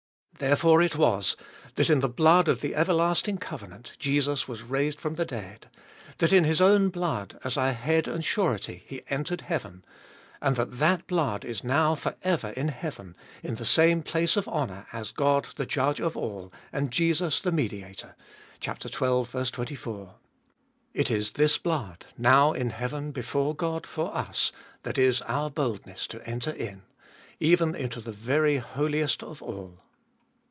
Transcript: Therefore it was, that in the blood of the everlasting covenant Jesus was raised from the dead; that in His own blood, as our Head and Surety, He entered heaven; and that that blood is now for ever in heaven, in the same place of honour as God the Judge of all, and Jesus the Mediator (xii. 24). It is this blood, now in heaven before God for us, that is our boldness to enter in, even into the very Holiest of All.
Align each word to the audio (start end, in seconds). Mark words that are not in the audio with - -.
Therefore 0.39 0.81
it 0.81 0.95
was, 0.95 1.37
that 1.75 1.87
in 1.87 1.99
the 1.99 2.09
blood 2.09 2.47
of 2.47 2.61
the 2.61 2.73
everlasting 2.73 3.37
covenant 3.37 3.93
Jesus 3.99 4.47
was 4.47 4.63
raised 4.63 4.99
from 4.99 5.13
the 5.13 5.23
dead; 5.25 5.69
that 6.17 6.33
in 6.33 6.45
His 6.45 6.59
own 6.59 6.89
blood, 6.89 7.37
as 7.43 7.57
our 7.57 7.73
Head 7.73 8.07
and 8.07 8.25
Surety, 8.25 8.81
He 8.87 9.03
entered 9.07 9.41
heaven; 9.41 9.85
and 10.41 10.55
that 10.55 10.79
that 10.79 11.05
blood 11.05 11.45
is 11.45 11.63
now 11.63 11.93
for 11.93 12.15
ever 12.23 12.49
in 12.53 12.69
heaven, 12.69 13.15
in 13.43 13.53
the 13.57 13.65
same 13.65 14.01
place 14.01 14.35
of 14.35 14.47
honour 14.47 14.87
as 14.91 15.11
God 15.11 15.45
the 15.57 15.65
Judge 15.67 16.01
of 16.01 16.17
all, 16.17 16.51
and 16.73 16.89
Jesus 16.89 17.39
the 17.39 17.51
Mediator 17.51 18.15
(xii. 18.63 18.73
24). 18.73 20.15
It 20.95 21.11
is 21.11 21.33
this 21.33 21.59
blood, 21.59 22.07
now 22.17 22.51
in 22.51 22.71
heaven 22.71 23.11
before 23.11 23.53
God 23.53 23.85
for 23.85 24.11
us, 24.15 24.51
that 24.81 24.97
is 24.97 25.21
our 25.21 25.51
boldness 25.51 26.07
to 26.07 26.27
enter 26.27 26.49
in, 26.49 26.81
even 27.39 27.75
into 27.75 28.01
the 28.01 28.11
very 28.11 28.57
Holiest 28.57 29.21
of 29.21 29.43
All. 29.43 29.81